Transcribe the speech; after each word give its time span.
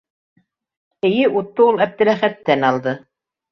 Эйе, 1.09 1.29
утты 1.41 1.65
ул 1.67 1.79
Әптеләхәттән 1.87 2.69
алды. 2.73 2.99